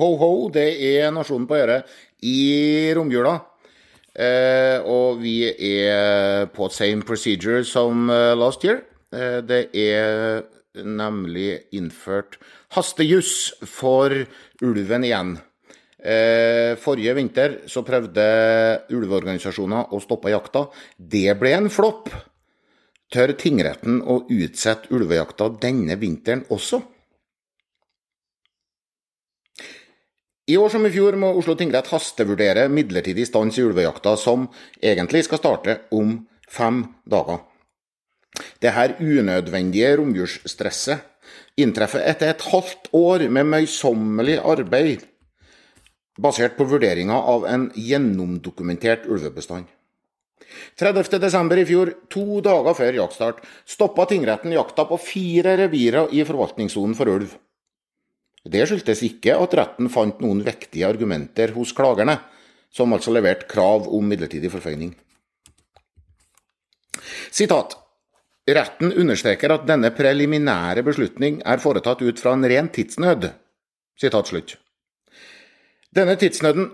ho, 0.00 0.10
ho, 0.20 0.30
det 0.52 0.68
er 0.90 1.12
Nasjonen 1.14 1.46
på 1.48 1.58
øret 1.58 1.92
i 2.26 2.92
romjula. 2.96 3.36
Eh, 4.16 4.80
og 4.88 5.20
vi 5.20 5.42
er 5.44 6.46
på 6.54 6.70
same 6.72 7.04
procedure 7.04 7.64
som 7.68 8.08
eh, 8.10 8.34
last 8.38 8.64
year. 8.64 8.80
Eh, 9.12 9.42
det 9.44 9.66
er 9.76 10.46
nemlig 10.84 11.66
innført 11.76 12.38
hastejuss 12.76 13.34
for 13.68 14.12
ulven 14.64 15.04
igjen. 15.04 15.36
Eh, 16.06 16.76
forrige 16.78 17.14
vinter 17.16 17.54
så 17.70 17.82
prøvde 17.84 18.24
ulveorganisasjoner 18.94 19.92
å 19.92 20.00
stoppe 20.02 20.32
jakta. 20.32 20.66
Det 20.96 21.32
ble 21.40 21.54
en 21.56 21.70
flopp. 21.72 22.10
Tør 23.12 23.32
tingretten 23.38 24.00
å 24.02 24.20
utsette 24.30 24.90
ulvejakta 24.94 25.48
denne 25.62 25.96
vinteren 26.00 26.44
også? 26.50 26.82
I 30.46 30.56
år 30.56 30.70
som 30.70 30.84
i 30.86 30.92
fjor 30.94 31.16
må 31.18 31.32
Oslo 31.34 31.56
tingrett 31.58 31.88
hastevurdere 31.90 32.68
midlertidig 32.70 33.24
stans 33.26 33.56
i 33.58 33.64
ulvejakta, 33.66 34.12
som 34.14 34.46
egentlig 34.78 35.24
skal 35.26 35.40
starte 35.40 35.80
om 35.90 36.20
fem 36.46 36.84
dager. 37.02 37.40
Det 38.62 38.70
her 38.76 38.94
unødvendige 39.00 39.96
romjulsstresset 39.98 41.02
inntreffer 41.58 42.04
etter 42.06 42.30
et 42.30 42.44
halvt 42.52 42.92
år 42.94 43.26
med 43.32 43.48
møysommelig 43.50 44.36
arbeid 44.38 45.02
basert 46.22 46.54
på 46.56 46.66
vurderinger 46.70 47.26
av 47.34 47.48
en 47.50 47.66
gjennomdokumentert 47.74 49.08
ulvebestand. 49.10 49.66
30.12. 50.78 51.58
i 51.58 51.66
fjor, 51.66 51.90
to 52.12 52.40
dager 52.44 52.76
før 52.76 53.00
jaktstart, 53.00 53.42
stoppa 53.66 54.06
tingretten 54.08 54.54
jakta 54.54 54.86
på 54.86 55.00
fire 55.00 55.56
revirer 55.58 56.12
i 56.14 56.22
forvaltningssonen 56.28 56.94
for 56.96 57.10
ulv. 57.10 57.34
Det 58.46 58.66
skyldtes 58.68 59.02
ikke 59.06 59.34
at 59.42 59.54
retten 59.58 59.88
fant 59.90 60.20
noen 60.22 60.44
vektige 60.46 60.86
argumenter 60.86 61.54
hos 61.56 61.72
klagerne, 61.74 62.20
som 62.70 62.92
altså 62.94 63.14
leverte 63.14 63.48
krav 63.50 63.88
om 63.90 64.06
midlertidig 64.06 64.52
forføyning. 64.52 64.92
Sitat. 67.34 67.74
Retten 68.46 68.92
understreker 68.94 69.50
at 69.56 69.64
denne 69.66 69.90
preliminære 69.94 70.84
beslutning 70.86 71.40
er 71.42 71.58
foretatt 71.62 72.04
ut 72.06 72.20
fra 72.22 72.36
en 72.36 72.46
ren 72.46 72.68
tidsnød. 72.70 73.32
Sitat 73.98 74.30
slutt. 74.30 74.54
Denne 75.96 76.14
tidsnøden 76.20 76.70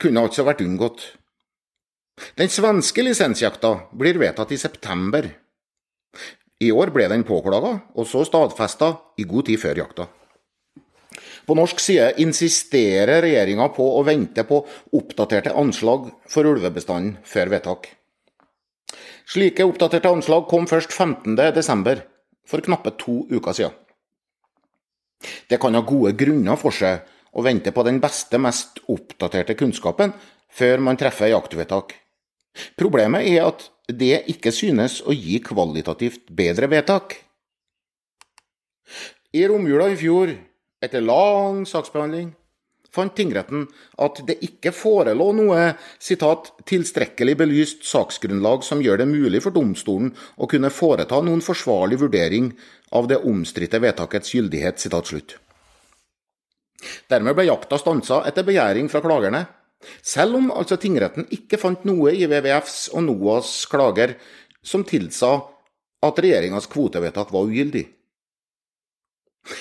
kunne 0.00 0.24
altså 0.24 0.46
vært 0.46 0.62
unngått. 0.64 1.04
Den 2.38 2.48
svenske 2.52 3.04
lisensjakta 3.04 3.74
blir 3.98 4.20
vedtatt 4.22 4.54
i 4.54 4.60
september. 4.60 5.28
I 6.62 6.70
år 6.72 6.92
ble 6.94 7.08
den 7.10 7.24
påklaga, 7.26 7.74
og 7.98 8.08
så 8.08 8.22
stadfesta 8.24 8.94
i 9.18 9.26
god 9.28 9.48
tid 9.50 9.60
før 9.60 9.82
jakta. 9.82 10.08
På 11.46 11.56
norsk 11.58 11.80
side 11.82 12.12
insisterer 12.22 13.22
regjeringa 13.24 13.68
på 13.74 13.86
å 13.98 14.04
vente 14.06 14.44
på 14.46 14.60
oppdaterte 14.94 15.54
anslag 15.58 16.10
for 16.30 16.46
ulvebestanden 16.46 17.16
før 17.26 17.50
vedtak. 17.56 17.88
Slike 19.32 19.64
oppdaterte 19.66 20.10
anslag 20.10 20.46
kom 20.50 20.68
først 20.70 20.94
15.12., 20.94 22.02
for 22.42 22.58
knappe 22.58 22.90
to 22.98 23.20
uker 23.30 23.54
siden. 23.54 23.74
Det 25.48 25.60
kan 25.62 25.76
ha 25.78 25.82
gode 25.86 26.10
grunner 26.18 26.58
for 26.58 26.74
seg 26.74 27.06
å 27.32 27.44
vente 27.46 27.70
på 27.72 27.84
den 27.86 28.00
beste, 28.02 28.40
mest 28.42 28.80
oppdaterte 28.90 29.54
kunnskapen 29.56 30.12
før 30.52 30.82
man 30.82 30.98
treffer 31.00 31.30
jaktvedtak. 31.30 31.94
Problemet 32.76 33.28
er 33.30 33.46
at 33.46 33.68
det 33.88 34.24
ikke 34.32 34.52
synes 34.52 35.00
å 35.06 35.14
gi 35.14 35.38
kvalitativt 35.44 36.26
bedre 36.34 36.68
vedtak. 36.72 37.14
I 39.32 39.46
romjula 39.48 39.88
i 39.92 39.96
fjor 39.96 40.34
etter 40.82 41.04
lang 41.04 41.62
saksbehandling 41.68 42.32
fant 42.92 43.14
tingretten 43.16 43.64
at 44.04 44.20
det 44.28 44.38
ikke 44.44 44.72
forelå 44.76 45.30
noe 45.36 45.72
citat, 46.02 46.52
'tilstrekkelig 46.66 47.36
belyst 47.40 47.86
saksgrunnlag 47.88 48.64
som 48.66 48.82
gjør 48.84 49.02
det 49.02 49.08
mulig 49.08 49.42
for 49.44 49.54
domstolen 49.54 50.12
å 50.36 50.48
kunne 50.48 50.70
foreta 50.70 51.20
noen 51.24 51.40
forsvarlig 51.44 52.00
vurdering 52.04 52.52
av 52.92 53.08
det 53.08 53.22
omstridte 53.24 53.80
vedtakets 53.80 54.34
gyldighet'. 54.36 54.78
Citat, 54.82 55.06
slutt. 55.08 55.38
Dermed 57.08 57.36
ble 57.38 57.46
jakta 57.46 57.78
stansa 57.78 58.22
etter 58.26 58.44
begjæring 58.44 58.90
fra 58.90 59.00
klagerne, 59.00 59.46
selv 60.02 60.36
om 60.36 60.50
altså 60.50 60.76
tingretten 60.76 61.26
ikke 61.30 61.58
fant 61.58 61.84
noe 61.84 62.12
i 62.12 62.26
WWFs 62.26 62.90
og 62.92 63.06
NOAS 63.06 63.66
klager 63.70 64.16
som 64.62 64.84
tilsa 64.84 65.40
at 66.02 66.18
regjeringas 66.18 66.68
kvotevedtak 66.70 67.32
var 67.32 67.46
ugyldig. 67.46 67.86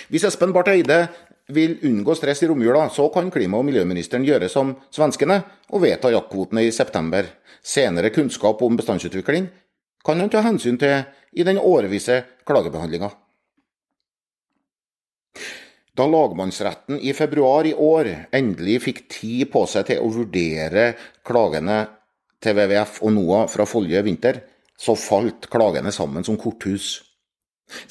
Hvis 0.09 0.25
Espen 0.29 0.53
Barth 0.53 0.71
Eide 0.71 1.07
vil 1.51 1.77
unngå 1.87 2.15
stress 2.15 2.43
i 2.43 2.47
romjula, 2.47 2.89
så 2.89 3.09
kan 3.13 3.31
klima- 3.31 3.59
og 3.59 3.65
miljøministeren 3.65 4.25
gjøre 4.25 4.49
som 4.49 4.75
svenskene 4.93 5.41
og 5.71 5.81
vedta 5.83 6.11
jaktkvotene 6.13 6.63
i 6.67 6.71
september. 6.71 7.25
Senere 7.61 8.13
kunnskap 8.13 8.61
om 8.61 8.77
bestandsutvikling 8.77 9.49
kan 10.05 10.19
han 10.19 10.29
ta 10.29 10.41
hensyn 10.45 10.79
til 10.81 11.03
i 11.33 11.43
den 11.43 11.59
årevisse 11.61 12.23
klagebehandlinga. 12.47 13.11
Da 15.91 16.07
lagmannsretten 16.07 16.99
i 17.03 17.13
februar 17.13 17.67
i 17.67 17.73
år 17.75 18.07
endelig 18.31 18.79
fikk 18.85 19.01
tid 19.11 19.49
på 19.51 19.65
seg 19.67 19.89
til 19.89 19.99
å 19.99 20.11
vurdere 20.13 20.93
klagene 21.27 21.83
til 22.41 22.55
WWF 22.57 23.01
og 23.03 23.13
NOAH 23.17 23.49
fra 23.51 23.67
forrige 23.69 24.03
vinter, 24.07 24.39
så 24.79 24.95
falt 24.97 25.49
klagene 25.51 25.91
sammen 25.93 26.25
som 26.25 26.39
korthus. 26.41 27.01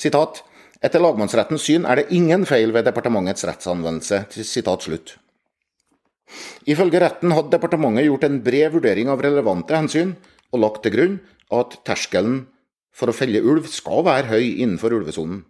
Sitat 0.00 0.40
etter 0.84 1.02
lagmannsrettens 1.02 1.64
syn 1.66 1.86
er 1.88 2.00
det 2.00 2.14
ingen 2.16 2.46
feil 2.48 2.72
ved 2.74 2.86
departementets 2.88 3.44
rettsanvendelse. 3.48 4.24
Sitat 4.44 4.86
slutt. 4.86 5.16
Ifølge 6.70 7.00
retten 7.02 7.34
hadde 7.34 7.52
departementet 7.54 8.06
gjort 8.06 8.24
en 8.28 8.40
bred 8.44 8.72
vurdering 8.76 9.10
av 9.10 9.22
relevante 9.24 9.76
hensyn, 9.76 10.14
og 10.50 10.64
lagt 10.64 10.82
til 10.84 10.94
grunn 10.94 11.16
at 11.54 11.76
terskelen 11.86 12.44
for 12.94 13.10
å 13.10 13.16
felle 13.16 13.42
ulv 13.42 13.68
skal 13.70 14.04
være 14.06 14.30
høy 14.32 14.60
innenfor 14.62 14.94
ulvesonen. 14.96 15.44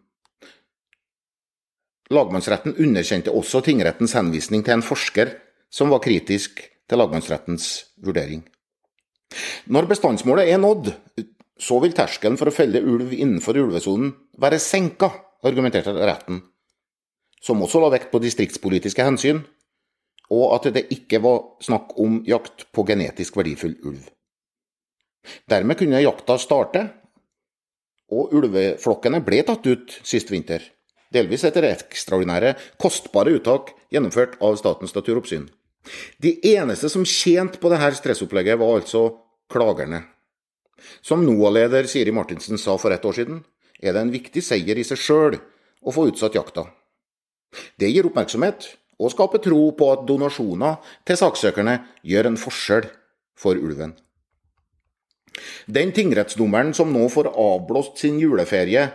Lagmannsretten 2.11 2.75
underkjente 2.83 3.33
også 3.33 3.63
tingrettens 3.65 4.17
henvisning 4.19 4.65
til 4.67 4.79
en 4.79 4.85
forsker 4.85 5.37
som 5.71 5.93
var 5.93 6.03
kritisk 6.03 6.59
til 6.91 6.99
lagmannsrettens 6.99 7.69
vurdering. 8.03 8.43
Når 9.71 9.87
bestandsmålet 9.93 10.51
er 10.51 10.59
nådd, 10.59 10.91
så 11.61 11.79
vil 11.83 11.95
terskelen 11.97 12.39
for 12.41 12.49
å 12.49 12.55
felle 12.55 12.81
ulv 12.81 13.13
innenfor 13.13 13.59
ulvesonen 13.61 14.15
være 14.41 14.61
senka, 14.63 15.11
argumenterte 15.45 15.93
retten, 15.95 16.41
som 17.41 17.61
også 17.65 17.81
la 17.83 17.91
vekt 17.95 18.11
på 18.13 18.21
distriktspolitiske 18.23 19.05
hensyn, 19.05 19.43
og 20.31 20.55
at 20.57 20.71
det 20.75 20.87
ikke 20.95 21.21
var 21.25 21.41
snakk 21.65 21.97
om 22.01 22.21
jakt 22.29 22.69
på 22.75 22.85
genetisk 22.89 23.37
verdifull 23.41 23.77
ulv. 23.89 24.03
Dermed 25.51 25.79
kunne 25.81 26.01
jakta 26.01 26.37
starte, 26.41 26.85
og 28.11 28.33
ulveflokkene 28.35 29.21
ble 29.25 29.43
tatt 29.47 29.67
ut 29.69 29.97
sist 30.07 30.31
vinter, 30.33 30.63
delvis 31.15 31.45
etter 31.47 31.67
ekstraordinære, 31.69 32.55
kostbare 32.81 33.35
uttak 33.37 33.75
gjennomført 33.93 34.39
av 34.43 34.57
Statens 34.59 34.95
naturoppsyn. 34.97 35.49
De 36.23 36.35
eneste 36.53 36.91
som 36.93 37.07
tjente 37.09 37.61
på 37.61 37.71
dette 37.73 37.93
stressopplegget, 37.99 38.59
var 38.61 38.81
altså 38.81 39.05
klagerne. 39.51 40.05
Som 41.01 41.25
NOAH-leder 41.27 41.89
Siri 41.91 42.13
Martinsen 42.15 42.59
sa 42.59 42.77
for 42.79 42.95
ett 42.95 43.05
år 43.05 43.17
siden, 43.17 43.41
er 43.81 43.95
det 43.95 44.05
en 44.05 44.13
viktig 44.13 44.43
seier 44.45 44.79
i 44.79 44.85
seg 44.87 45.01
sjøl 45.01 45.39
å 45.81 45.95
få 45.95 46.09
utsatt 46.11 46.37
jakta. 46.37 46.67
Det 47.81 47.91
gir 47.91 48.07
oppmerksomhet 48.07 48.69
og 49.01 49.13
skaper 49.15 49.43
tro 49.43 49.63
på 49.77 49.91
at 49.95 50.07
donasjoner 50.09 50.79
til 51.09 51.19
saksøkerne 51.19 51.79
gjør 52.07 52.31
en 52.31 52.41
forskjell 52.41 52.89
for 53.41 53.57
ulven. 53.57 53.97
Den 55.71 55.95
tingrettsdommeren 55.97 56.75
som 56.77 56.93
nå 56.93 57.07
får 57.13 57.31
avblåst 57.33 58.03
sin 58.03 58.19
juleferie 58.21 58.89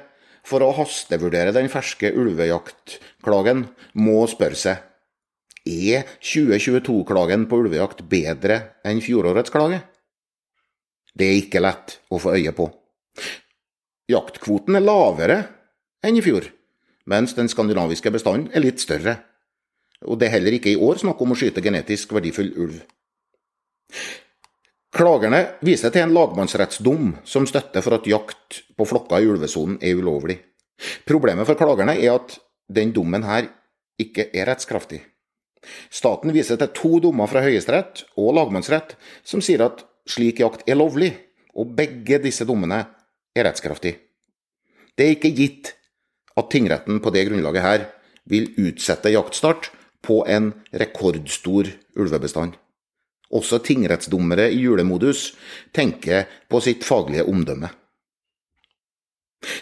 for 0.45 0.61
å 0.61 0.73
hastevurdere 0.77 1.55
den 1.55 1.71
ferske 1.73 2.11
ulvejaktklagen, 2.13 3.65
må 3.97 4.25
spørre 4.29 4.59
seg 4.59 4.83
er 5.65 6.05
2022-klagen 6.21 7.47
på 7.49 7.63
ulvejakt 7.63 8.03
bedre 8.09 8.59
enn 8.85 9.01
fjorårets 9.01 9.53
klage? 9.53 9.81
Det 11.15 11.27
er 11.27 11.39
ikke 11.39 11.63
lett 11.63 11.99
å 12.11 12.19
få 12.19 12.35
øye 12.35 12.51
på. 12.55 12.67
Jaktkvoten 14.11 14.77
er 14.77 14.83
lavere 14.83 15.37
enn 16.05 16.19
i 16.19 16.23
fjor, 16.25 16.49
mens 17.09 17.33
den 17.37 17.49
skandinaviske 17.49 18.11
bestanden 18.13 18.51
er 18.53 18.65
litt 18.65 18.83
større. 18.83 19.15
Og 20.05 20.19
det 20.19 20.27
er 20.27 20.35
heller 20.37 20.57
ikke 20.57 20.73
i 20.73 20.81
år 20.81 20.99
snakk 21.01 21.21
om 21.23 21.33
å 21.33 21.39
skyte 21.39 21.63
genetisk 21.63 22.11
verdifull 22.13 22.51
ulv. 22.65 22.83
Klagerne 24.95 25.41
viser 25.65 25.91
til 25.91 26.05
en 26.05 26.13
lagmannsrettsdom 26.15 27.15
som 27.27 27.47
støtter 27.49 27.83
for 27.83 27.97
at 27.97 28.05
jakt 28.07 28.61
på 28.77 28.87
flokker 28.87 29.23
i 29.23 29.31
ulvesonen 29.31 29.79
er 29.83 29.97
ulovlig. 29.99 30.37
Problemet 31.07 31.47
for 31.47 31.59
klagerne 31.59 31.97
er 31.97 32.13
at 32.13 32.37
den 32.71 32.93
dommen 32.95 33.25
her 33.27 33.49
ikke 33.99 34.29
er 34.35 34.47
rettskraftig. 34.51 35.01
Staten 35.89 36.31
viser 36.35 36.59
til 36.61 36.71
to 36.77 36.99
dommer 37.03 37.27
fra 37.31 37.41
Høyesterett 37.43 38.05
og 38.19 38.35
lagmannsrett 38.37 38.95
som 39.25 39.43
sier 39.43 39.65
at 39.65 39.83
slik 40.09 40.41
jakt 40.43 40.67
er 40.69 40.77
lovlig, 40.79 41.13
og 41.55 41.73
begge 41.77 42.19
disse 42.23 42.45
dommene 42.47 42.81
er 43.35 43.47
rettskraftig. 43.47 43.95
Det 44.95 45.05
er 45.05 45.15
ikke 45.15 45.33
gitt 45.35 45.73
at 46.35 46.51
tingretten 46.51 47.01
på 47.03 47.11
det 47.15 47.25
grunnlaget 47.29 47.63
her 47.63 47.87
vil 48.29 48.49
utsette 48.59 49.11
jaktstart 49.13 49.71
på 50.05 50.21
en 50.29 50.51
rekordstor 50.73 51.69
ulvebestand. 51.97 52.55
Også 53.35 53.59
tingrettsdommere 53.65 54.49
i 54.53 54.61
julemodus 54.61 55.31
tenker 55.75 56.29
på 56.49 56.61
sitt 56.63 56.85
faglige 56.85 57.25
omdømme. 57.27 57.71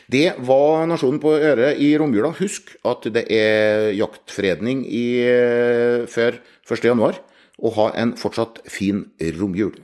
Det 0.08 0.36
var 0.48 0.86
Nasjonen 0.88 1.20
på 1.20 1.34
øret 1.36 1.80
i 1.82 1.94
romjula. 2.00 2.32
Husk 2.38 2.76
at 2.88 3.08
det 3.16 3.26
er 3.34 3.92
jaktfredning 3.98 4.84
i, 4.88 5.06
før 6.08 6.40
1.1, 6.70 7.20
og 7.64 7.76
ha 7.80 7.90
en 8.00 8.14
fortsatt 8.20 8.62
fin 8.72 9.06
romjul. 9.40 9.76